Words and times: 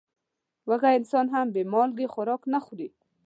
وږی 0.69 0.93
انسان 0.99 1.25
هم 1.33 1.47
بې 1.53 1.63
مالګې 1.73 2.11
خوراک 2.13 2.41
نه 2.53 2.59
خوري. 2.65 2.87